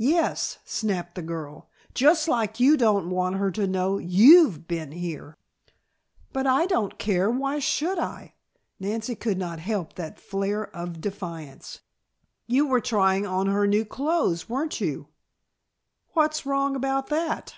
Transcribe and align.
"Yes," 0.00 0.58
snapped 0.64 1.14
the 1.14 1.22
girl, 1.22 1.70
"just 1.94 2.26
like 2.26 2.58
you 2.58 2.76
don't 2.76 3.10
want 3.10 3.36
her 3.36 3.52
to 3.52 3.68
know 3.68 3.96
you've 3.96 4.66
been 4.66 4.90
here." 4.90 5.36
"But 6.32 6.48
I 6.48 6.66
don't 6.66 6.98
care; 6.98 7.30
why 7.30 7.60
should 7.60 7.96
I?" 7.96 8.34
Nancy 8.80 9.14
could 9.14 9.38
not 9.38 9.60
help 9.60 9.94
that 9.94 10.18
flare 10.18 10.66
of 10.74 11.00
defiance. 11.00 11.82
"You 12.48 12.66
were 12.66 12.80
trying 12.80 13.24
on 13.24 13.46
her 13.46 13.68
new 13.68 13.84
clothes, 13.84 14.48
weren't 14.48 14.80
you?" 14.80 15.10
"What's 16.14 16.44
wrong 16.44 16.74
about 16.74 17.06
that?" 17.10 17.54